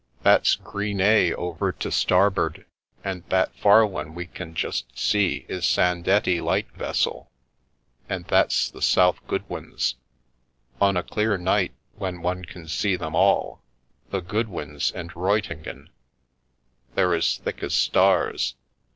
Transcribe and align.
"That's 0.23 0.55
Gris 0.55 0.95
Nez 0.95 1.35
over 1.37 1.71
to 1.73 1.91
Starboard, 1.91 2.65
and 3.03 3.23
that 3.29 3.53
far 3.55 3.85
one 3.85 4.15
we 4.15 4.25
can 4.25 4.55
just 4.55 4.97
see 4.97 5.45
is 5.47 5.63
Sandettie 5.63 6.41
light 6.41 6.67
vessel, 6.71 7.29
and 8.09 8.25
that's 8.25 8.71
the 8.71 8.81
South 8.81 9.19
Goodwins. 9.27 9.97
On 10.81 10.97
a 10.97 11.03
clear 11.03 11.37
night 11.37 11.75
when 11.97 12.23
one 12.23 12.45
can 12.45 12.67
see 12.67 12.95
them 12.95 13.13
all, 13.15 13.61
the 14.09 14.21
Goodwins 14.21 14.91
and 14.91 15.11
Ruytingen, 15.11 15.89
they're 16.95 17.13
as 17.13 17.37
thick 17.37 17.61
as 17.61 17.75
stars. 17.75 18.55